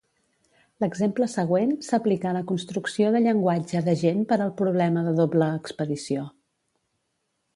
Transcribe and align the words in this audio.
L"exemple 0.83 1.25
següent 1.33 1.73
s"aplica 1.87 2.29
a 2.29 2.31
la 2.37 2.41
construcció 2.53 3.11
de 3.15 3.21
llenguatge 3.25 3.83
d"agent 3.89 4.25
per 4.33 4.37
al 4.47 4.53
problema 4.63 5.03
de 5.09 5.15
doble 5.23 5.53
expedició. 5.61 6.27